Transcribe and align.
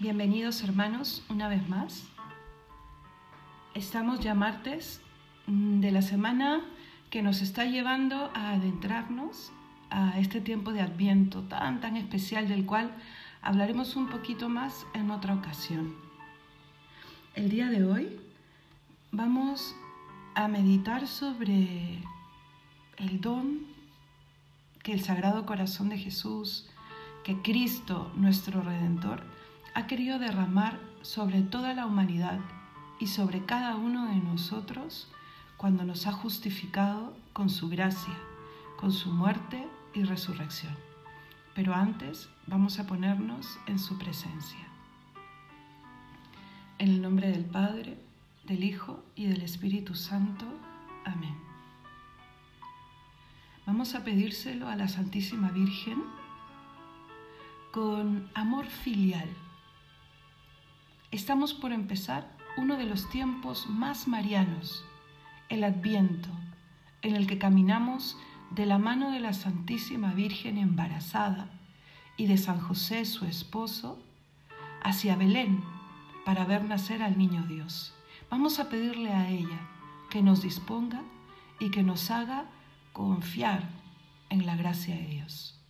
Bienvenidos 0.00 0.64
hermanos 0.64 1.24
una 1.28 1.48
vez 1.48 1.68
más. 1.68 2.02
Estamos 3.74 4.18
ya 4.18 4.34
martes 4.34 5.00
mm, 5.46 5.78
de 5.78 5.92
la 5.92 6.02
semana 6.02 6.62
que 7.10 7.22
nos 7.22 7.40
está 7.42 7.64
llevando 7.64 8.28
a 8.34 8.54
adentrarnos 8.54 9.52
a 9.90 10.18
este 10.18 10.40
tiempo 10.40 10.72
de 10.72 10.80
Adviento 10.80 11.42
tan 11.42 11.80
tan 11.80 11.96
especial 11.96 12.48
del 12.48 12.66
cual 12.66 12.90
hablaremos 13.40 13.94
un 13.94 14.08
poquito 14.08 14.48
más 14.48 14.84
en 14.94 15.12
otra 15.12 15.32
ocasión. 15.32 15.94
El 17.36 17.48
día 17.48 17.68
de 17.68 17.84
hoy 17.84 18.20
vamos 19.12 19.76
a 20.34 20.48
meditar 20.48 21.06
sobre 21.06 22.00
el 22.96 23.20
don 23.20 23.60
que 24.82 24.92
el 24.92 25.04
Sagrado 25.04 25.46
Corazón 25.46 25.88
de 25.88 25.98
Jesús, 25.98 26.68
que 27.22 27.40
Cristo, 27.42 28.10
nuestro 28.16 28.60
Redentor, 28.60 29.33
ha 29.74 29.88
querido 29.88 30.20
derramar 30.20 30.78
sobre 31.02 31.42
toda 31.42 31.74
la 31.74 31.86
humanidad 31.86 32.38
y 33.00 33.08
sobre 33.08 33.44
cada 33.44 33.74
uno 33.74 34.06
de 34.06 34.16
nosotros 34.16 35.10
cuando 35.56 35.84
nos 35.84 36.06
ha 36.06 36.12
justificado 36.12 37.16
con 37.32 37.50
su 37.50 37.68
gracia, 37.68 38.14
con 38.78 38.92
su 38.92 39.10
muerte 39.10 39.66
y 39.92 40.04
resurrección. 40.04 40.76
Pero 41.54 41.74
antes 41.74 42.28
vamos 42.46 42.78
a 42.78 42.86
ponernos 42.86 43.58
en 43.66 43.80
su 43.80 43.98
presencia. 43.98 44.60
En 46.78 46.90
el 46.90 47.02
nombre 47.02 47.28
del 47.30 47.44
Padre, 47.44 47.98
del 48.44 48.62
Hijo 48.62 49.02
y 49.16 49.26
del 49.26 49.42
Espíritu 49.42 49.96
Santo. 49.96 50.46
Amén. 51.04 51.36
Vamos 53.66 53.94
a 53.94 54.04
pedírselo 54.04 54.68
a 54.68 54.76
la 54.76 54.86
Santísima 54.86 55.50
Virgen 55.50 56.02
con 57.72 58.30
amor 58.34 58.66
filial 58.66 59.28
Estamos 61.14 61.54
por 61.54 61.70
empezar 61.70 62.26
uno 62.56 62.76
de 62.76 62.86
los 62.86 63.08
tiempos 63.08 63.68
más 63.68 64.08
marianos, 64.08 64.84
el 65.48 65.62
Adviento, 65.62 66.28
en 67.02 67.14
el 67.14 67.28
que 67.28 67.38
caminamos 67.38 68.18
de 68.50 68.66
la 68.66 68.78
mano 68.78 69.12
de 69.12 69.20
la 69.20 69.32
Santísima 69.32 70.12
Virgen 70.12 70.58
embarazada 70.58 71.52
y 72.16 72.26
de 72.26 72.36
San 72.36 72.58
José, 72.58 73.04
su 73.04 73.26
esposo, 73.26 74.02
hacia 74.82 75.14
Belén 75.14 75.62
para 76.24 76.44
ver 76.46 76.64
nacer 76.64 77.00
al 77.00 77.16
niño 77.16 77.44
Dios. 77.46 77.94
Vamos 78.28 78.58
a 78.58 78.68
pedirle 78.68 79.12
a 79.12 79.30
ella 79.30 79.60
que 80.10 80.20
nos 80.20 80.42
disponga 80.42 81.00
y 81.60 81.70
que 81.70 81.84
nos 81.84 82.10
haga 82.10 82.46
confiar 82.92 83.70
en 84.30 84.46
la 84.46 84.56
gracia 84.56 84.96
de 84.96 85.06
Dios. 85.06 85.60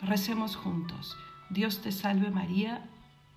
Recemos 0.00 0.56
juntos. 0.56 1.18
Dios 1.50 1.82
te 1.82 1.92
salve 1.92 2.30
María, 2.30 2.88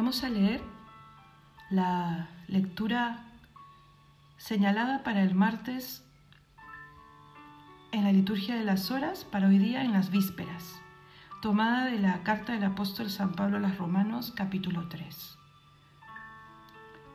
Vamos 0.00 0.24
a 0.24 0.30
leer 0.30 0.62
la 1.68 2.30
lectura 2.48 3.18
señalada 4.38 5.02
para 5.02 5.22
el 5.22 5.34
martes 5.34 6.02
en 7.92 8.04
la 8.04 8.10
liturgia 8.10 8.54
de 8.54 8.64
las 8.64 8.90
horas, 8.90 9.26
para 9.26 9.48
hoy 9.48 9.58
día 9.58 9.84
en 9.84 9.92
las 9.92 10.10
vísperas, 10.10 10.80
tomada 11.42 11.84
de 11.84 11.98
la 11.98 12.22
carta 12.22 12.54
del 12.54 12.64
apóstol 12.64 13.10
San 13.10 13.32
Pablo 13.32 13.58
a 13.58 13.60
los 13.60 13.76
Romanos 13.76 14.32
capítulo 14.34 14.88
3. 14.88 15.36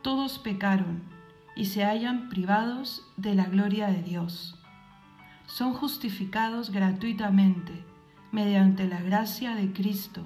Todos 0.02 0.38
pecaron 0.38 1.02
y 1.56 1.64
se 1.64 1.84
hallan 1.84 2.28
privados 2.28 3.02
de 3.16 3.34
la 3.34 3.46
gloria 3.46 3.88
de 3.88 4.04
Dios. 4.04 4.62
Son 5.46 5.74
justificados 5.74 6.70
gratuitamente 6.70 7.84
mediante 8.30 8.86
la 8.86 9.00
gracia 9.00 9.56
de 9.56 9.72
Cristo 9.72 10.24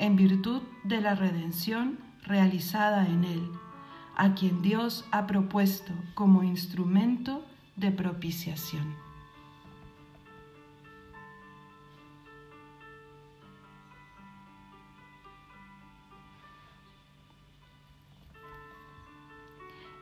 en 0.00 0.16
virtud 0.16 0.62
de 0.82 1.02
la 1.02 1.14
redención 1.14 1.98
realizada 2.24 3.06
en 3.06 3.22
Él, 3.22 3.52
a 4.16 4.34
quien 4.34 4.62
Dios 4.62 5.04
ha 5.12 5.26
propuesto 5.26 5.92
como 6.14 6.42
instrumento 6.42 7.44
de 7.76 7.90
propiciación. 7.90 8.96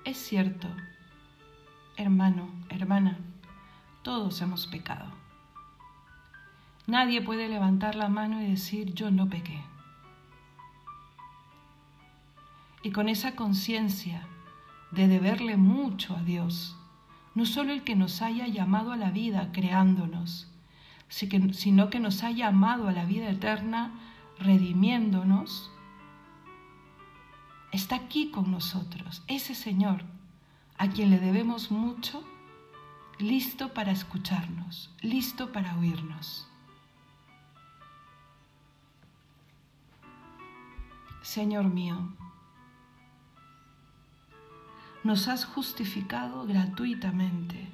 Es 0.04 0.16
cierto, 0.16 0.68
hermano, 1.96 2.48
hermana, 2.68 3.18
todos 4.02 4.40
hemos 4.42 4.68
pecado. 4.68 5.10
Nadie 6.86 7.20
puede 7.20 7.48
levantar 7.48 7.96
la 7.96 8.08
mano 8.08 8.40
y 8.40 8.46
decir 8.46 8.94
yo 8.94 9.10
no 9.10 9.28
pequé. 9.28 9.60
Y 12.82 12.90
con 12.90 13.08
esa 13.08 13.34
conciencia 13.34 14.26
de 14.90 15.08
deberle 15.08 15.56
mucho 15.56 16.16
a 16.16 16.22
Dios, 16.22 16.76
no 17.34 17.44
solo 17.46 17.72
el 17.72 17.84
que 17.84 17.96
nos 17.96 18.22
haya 18.22 18.46
llamado 18.46 18.92
a 18.92 18.96
la 18.96 19.10
vida 19.10 19.50
creándonos, 19.52 20.50
sino 21.08 21.90
que 21.90 22.00
nos 22.00 22.22
haya 22.22 22.50
llamado 22.50 22.88
a 22.88 22.92
la 22.92 23.04
vida 23.04 23.30
eterna 23.30 23.92
redimiéndonos, 24.38 25.70
está 27.72 27.96
aquí 27.96 28.30
con 28.30 28.50
nosotros, 28.50 29.22
ese 29.26 29.54
Señor 29.54 30.04
a 30.78 30.88
quien 30.88 31.10
le 31.10 31.18
debemos 31.18 31.70
mucho, 31.70 32.24
listo 33.18 33.74
para 33.74 33.90
escucharnos, 33.90 34.94
listo 35.00 35.50
para 35.52 35.76
oírnos. 35.76 36.48
Señor 41.22 41.64
mío, 41.64 42.16
nos 45.04 45.28
has 45.28 45.44
justificado 45.44 46.46
gratuitamente. 46.46 47.68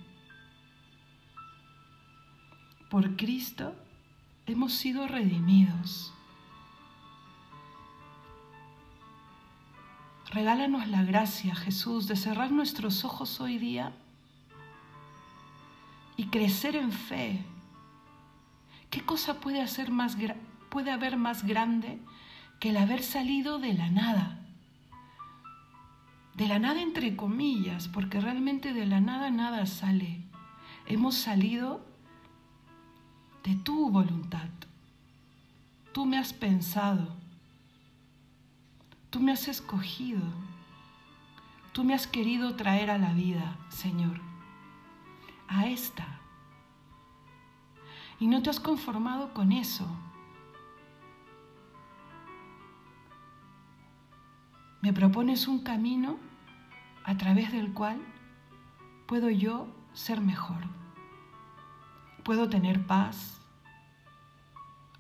Por 2.91 3.17
Cristo 3.17 3.75
hemos 4.47 4.73
sido 4.75 5.09
redimidos. 5.09 6.13
Regálanos 10.31 10.89
la 10.89 11.03
gracia, 11.03 11.55
Jesús, 11.55 12.09
de 12.09 12.17
cerrar 12.17 12.51
nuestros 12.51 13.05
ojos 13.05 13.41
hoy 13.41 13.59
día 13.59 13.93
y 16.17 16.27
crecer 16.27 16.77
en 16.77 16.93
fe. 16.93 17.45
¿Qué 18.91 19.05
cosa 19.05 19.41
puede, 19.41 19.61
hacer 19.61 19.91
más, 19.91 20.17
puede 20.71 20.91
haber 20.91 21.17
más 21.17 21.45
grande 21.45 21.99
que 22.61 22.71
el 22.71 22.77
haber 22.77 23.03
salido 23.03 23.59
de 23.59 23.75
la 23.75 23.91
nada? 23.91 24.44
De 26.35 26.49
la 26.49 26.59
nada 26.59 26.83
entre 26.83 27.17
comillas, 27.17 27.89
porque 27.89 28.21
realmente 28.21 28.73
de 28.73 28.87
la 28.87 29.01
nada 29.01 29.31
nada 29.31 29.67
sale. 29.67 30.21
Hemos 30.87 31.15
salido 31.15 31.85
de 33.45 33.55
tu 33.57 33.91
voluntad. 33.91 34.49
Tú 35.93 36.07
me 36.07 36.19
has 36.19 36.33
pensado. 36.33 37.15
Tú 39.11 39.21
me 39.21 39.33
has 39.33 39.47
escogido. 39.47 40.23
Tú 41.73 41.85
me 41.85 41.95
has 41.95 42.07
querido 42.07 42.57
traer 42.57 42.91
a 42.91 42.99
la 42.99 43.13
vida, 43.13 43.57
Señor. 43.69 44.21
A 45.47 45.69
esta. 45.69 46.21
Y 48.19 48.27
no 48.27 48.43
te 48.43 48.51
has 48.51 48.59
conformado 48.59 49.33
con 49.35 49.53
eso. 49.53 49.87
Me 54.85 54.93
propones 54.93 55.49
un 55.49 55.61
camino 55.61 56.19
a 57.05 57.17
través 57.17 57.51
del 57.53 57.73
cual 57.73 57.99
puedo 59.07 59.31
yo 59.31 59.67
ser 59.95 60.21
mejor. 60.21 60.63
Puedo 62.23 62.51
tener 62.51 62.87
paz. 62.87 63.41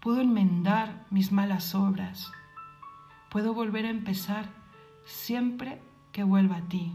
Puedo 0.00 0.22
enmendar 0.22 1.04
mis 1.10 1.32
malas 1.32 1.74
obras. 1.74 2.32
Puedo 3.28 3.52
volver 3.52 3.84
a 3.84 3.90
empezar 3.90 4.48
siempre 5.04 5.82
que 6.12 6.24
vuelva 6.24 6.56
a 6.56 6.68
ti. 6.70 6.94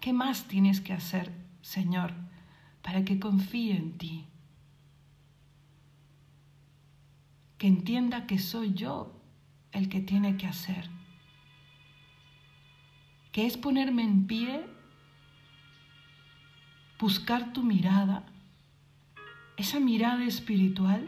¿Qué 0.00 0.12
más 0.12 0.48
tienes 0.48 0.80
que 0.80 0.92
hacer, 0.92 1.30
Señor, 1.62 2.14
para 2.82 3.04
que 3.04 3.20
confíe 3.20 3.76
en 3.76 3.96
ti? 3.96 4.26
que 7.58 7.68
entienda 7.68 8.26
que 8.26 8.38
soy 8.40 8.74
yo 8.74 9.13
el 9.74 9.88
que 9.88 10.00
tiene 10.00 10.36
que 10.36 10.46
hacer, 10.46 10.88
que 13.32 13.44
es 13.44 13.56
ponerme 13.56 14.02
en 14.02 14.26
pie, 14.26 14.64
buscar 16.98 17.52
tu 17.52 17.62
mirada, 17.62 18.24
esa 19.56 19.80
mirada 19.80 20.24
espiritual 20.24 21.06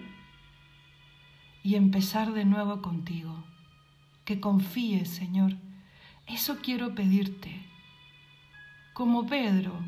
y 1.63 1.77
empezar 1.77 2.33
de 2.33 2.45
nuevo 2.45 2.83
contigo. 2.83 3.45
Que 4.25 4.41
confíes, 4.41 5.09
Señor. 5.09 5.57
Eso 6.27 6.59
quiero 6.61 6.95
pedirte. 6.95 7.65
Como 8.93 9.27
Pedro, 9.27 9.79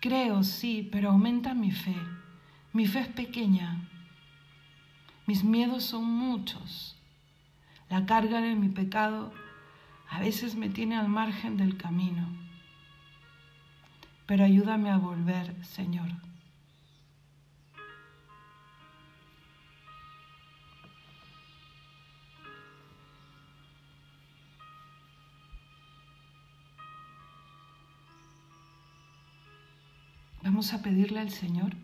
creo, 0.00 0.44
sí, 0.44 0.88
pero 0.92 1.10
aumenta 1.10 1.54
mi 1.54 1.72
fe. 1.72 1.96
Mi 2.72 2.86
fe 2.86 3.00
es 3.00 3.08
pequeña. 3.08 3.88
Mis 5.26 5.42
miedos 5.44 5.84
son 5.84 6.04
muchos. 6.04 6.95
La 7.88 8.04
carga 8.04 8.40
de 8.40 8.56
mi 8.56 8.68
pecado 8.68 9.32
a 10.08 10.20
veces 10.20 10.56
me 10.56 10.68
tiene 10.68 10.96
al 10.96 11.08
margen 11.08 11.56
del 11.56 11.76
camino. 11.76 12.26
Pero 14.26 14.44
ayúdame 14.44 14.90
a 14.90 14.96
volver, 14.96 15.54
Señor. 15.64 16.08
Vamos 30.42 30.72
a 30.72 30.82
pedirle 30.82 31.20
al 31.20 31.30
Señor 31.30 31.74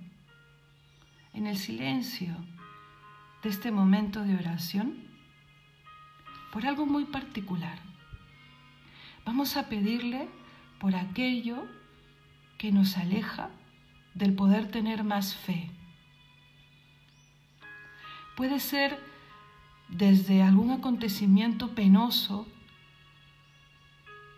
en 1.34 1.46
el 1.46 1.56
silencio 1.56 2.34
de 3.42 3.50
este 3.50 3.70
momento 3.70 4.22
de 4.22 4.36
oración 4.36 5.11
por 6.52 6.66
algo 6.66 6.86
muy 6.86 7.06
particular. 7.06 7.78
Vamos 9.24 9.56
a 9.56 9.68
pedirle 9.68 10.28
por 10.78 10.94
aquello 10.94 11.64
que 12.58 12.70
nos 12.70 12.96
aleja 12.98 13.48
del 14.14 14.34
poder 14.34 14.70
tener 14.70 15.02
más 15.02 15.34
fe. 15.34 15.70
Puede 18.36 18.60
ser 18.60 18.98
desde 19.88 20.42
algún 20.42 20.70
acontecimiento 20.70 21.74
penoso 21.74 22.46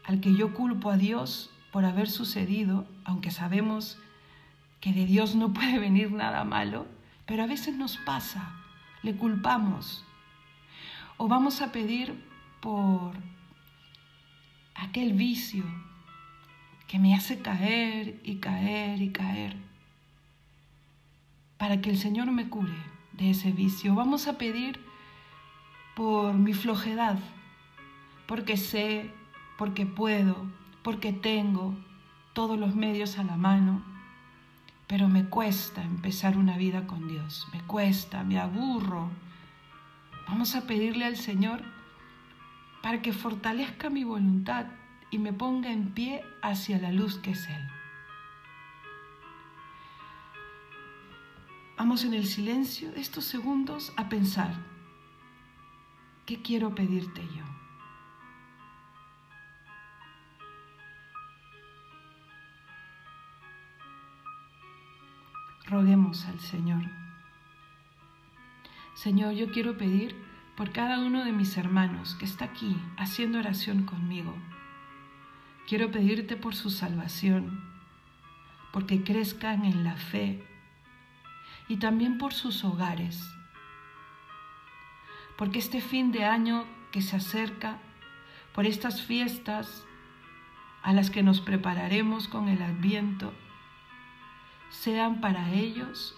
al 0.05 0.21
que 0.21 0.35
yo 0.37 0.55
culpo 0.55 0.91
a 0.91 0.97
Dios 0.97 1.51
por 1.73 1.85
haber 1.85 2.09
sucedido, 2.09 2.87
aunque 3.05 3.31
sabemos 3.31 3.99
que 4.81 4.93
de 4.93 5.07
Dios 5.07 5.35
no 5.35 5.53
puede 5.53 5.79
venir 5.79 6.13
nada 6.13 6.45
malo, 6.45 6.87
pero 7.27 7.43
a 7.43 7.47
veces 7.47 7.75
nos 7.75 7.97
pasa, 7.97 8.55
le 9.03 9.17
culpamos. 9.17 10.05
O 11.17 11.29
vamos 11.29 11.63
a 11.63 11.73
pedir 11.73 12.15
por 12.61 13.13
aquel 14.75 15.13
vicio 15.13 15.65
que 16.87 16.99
me 16.99 17.15
hace 17.15 17.41
caer 17.41 18.21
y 18.25 18.37
caer 18.37 19.01
y 19.01 19.11
caer, 19.11 19.57
para 21.57 21.81
que 21.81 21.91
el 21.91 21.99
Señor 21.99 22.31
me 22.31 22.49
cure 22.49 22.77
de 23.13 23.31
ese 23.31 23.53
vicio. 23.53 23.95
Vamos 23.95 24.29
a 24.29 24.39
pedir 24.39 24.81
por 25.95 26.35
mi 26.35 26.53
flojedad, 26.53 27.19
porque 28.27 28.57
sé, 28.57 29.11
porque 29.57 29.87
puedo, 29.87 30.47
porque 30.83 31.13
tengo 31.13 31.75
todos 32.33 32.59
los 32.59 32.75
medios 32.75 33.19
a 33.19 33.25
la 33.25 33.37
mano 33.37 33.95
pero 34.87 35.09
me 35.09 35.25
cuesta 35.25 35.83
empezar 35.83 36.37
una 36.37 36.57
vida 36.57 36.87
con 36.87 37.09
Dios, 37.09 37.47
me 37.53 37.61
cuesta, 37.63 38.23
me 38.23 38.39
aburro. 38.39 39.09
Vamos 40.27 40.55
a 40.55 40.67
pedirle 40.67 41.05
al 41.05 41.17
Señor 41.17 41.63
para 42.83 43.03
que 43.03 43.13
fortalezca 43.13 43.91
mi 43.91 44.05
voluntad 44.05 44.67
y 45.11 45.19
me 45.19 45.33
ponga 45.33 45.71
en 45.71 45.93
pie 45.93 46.23
hacia 46.43 46.79
la 46.79 46.93
luz 46.93 47.19
que 47.19 47.33
es 47.33 47.49
Él. 47.49 47.69
Vamos 51.77 52.05
en 52.05 52.15
el 52.15 52.27
silencio 52.27 52.93
de 52.93 53.01
estos 53.01 53.25
segundos 53.25 53.93
a 53.97 54.09
pensar, 54.09 54.55
¿qué 56.25 56.41
quiero 56.41 56.75
pedirte 56.75 57.23
yo? 57.37 57.45
Roguemos 65.67 66.25
al 66.27 66.41
Señor. 66.41 67.04
Señor, 69.05 69.35
yo 69.35 69.51
quiero 69.51 69.77
pedir 69.77 70.17
por 70.57 70.73
cada 70.73 70.99
uno 70.99 71.27
de 71.27 71.33
mis 71.33 71.59
hermanos 71.59 72.15
que 72.15 72.25
está 72.25 72.47
aquí 72.47 72.75
haciendo 72.97 73.39
oración 73.39 73.85
conmigo. 73.85 74.35
Quiero 75.69 75.91
pedirte 75.91 76.39
por 76.39 76.55
su 76.55 76.71
salvación, 76.71 77.63
porque 78.73 79.05
crezcan 79.05 79.67
en 79.67 79.85
la 79.85 79.97
fe 79.97 80.43
y 81.69 81.77
también 81.77 82.17
por 82.17 82.33
sus 82.33 82.65
hogares. 82.65 83.23
Porque 85.37 85.59
este 85.59 85.83
fin 85.83 86.11
de 86.11 86.25
año 86.25 86.65
que 86.91 87.03
se 87.03 87.17
acerca, 87.17 87.77
por 88.55 88.65
estas 88.65 89.03
fiestas 89.03 89.85
a 90.83 90.95
las 90.95 91.11
que 91.11 91.23
nos 91.23 91.43
prepararemos 91.43 92.27
con 92.27 92.49
el 92.49 92.63
adviento, 92.63 93.35
sean 94.71 95.21
para 95.21 95.51
ellos 95.51 96.17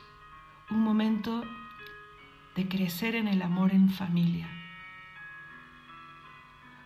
un 0.71 0.85
momento 0.85 1.43
de 2.57 2.69
crecer 2.69 3.15
en 3.15 3.29
el 3.29 3.43
amor 3.43 3.73
en 3.73 3.91
familia. 3.91 4.49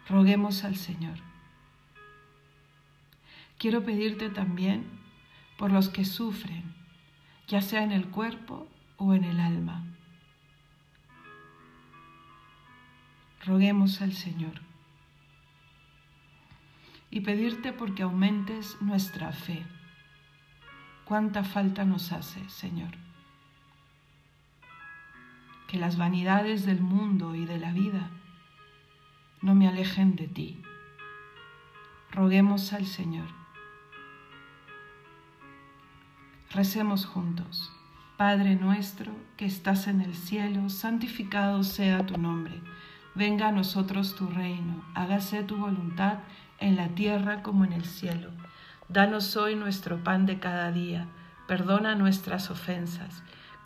Roguemos 0.09 0.65
al 0.65 0.77
Señor. 0.77 1.19
Quiero 3.57 3.85
pedirte 3.85 4.31
también 4.31 4.85
por 5.57 5.71
los 5.71 5.89
que 5.89 6.05
sufren, 6.05 6.75
ya 7.47 7.63
sea 7.63 7.85
en 7.85 7.93
el 7.93 8.09
cuerpo 8.09 8.67
o 8.97 9.15
en 9.15 9.23
el 9.23 9.39
alma. 9.39 9.85
Roguemos 13.45 14.03
al 14.03 14.13
Señor. 14.13 14.61
Y 17.13 17.21
pedirte 17.21 17.73
porque 17.73 18.03
aumentes 18.03 18.77
nuestra 18.81 19.33
fe 19.33 19.65
cuánta 21.05 21.43
falta 21.43 21.85
nos 21.85 22.13
hace, 22.13 22.49
Señor. 22.49 23.10
Que 25.71 25.79
las 25.79 25.97
vanidades 25.97 26.67
del 26.67 26.81
mundo 26.81 27.37
y 27.37 27.45
de 27.45 27.57
la 27.57 27.73
vida 27.73 28.11
no 29.41 29.55
me 29.55 29.69
alejen 29.69 30.17
de 30.17 30.27
ti. 30.27 30.61
Roguemos 32.11 32.73
al 32.73 32.87
Señor. 32.87 33.29
Recemos 36.51 37.07
juntos. 37.07 37.73
Padre 38.17 38.57
nuestro 38.57 39.13
que 39.37 39.45
estás 39.45 39.87
en 39.87 40.01
el 40.01 40.17
cielo, 40.17 40.69
santificado 40.71 41.63
sea 41.63 42.05
tu 42.05 42.19
nombre. 42.19 42.61
Venga 43.15 43.47
a 43.47 43.53
nosotros 43.53 44.17
tu 44.17 44.27
reino, 44.27 44.85
hágase 44.97 45.45
tu 45.45 45.57
voluntad 45.57 46.19
en 46.59 46.75
la 46.75 46.89
tierra 46.89 47.45
como 47.45 47.65
en 47.65 47.75
el 47.75 47.85
cielo. 47.85 48.33
Danos 48.89 49.37
hoy 49.37 49.55
nuestro 49.55 50.03
pan 50.03 50.27
de 50.27 50.41
cada 50.41 50.73
día, 50.73 51.07
perdona 51.47 51.95
nuestras 51.95 52.51
ofensas, 52.51 53.23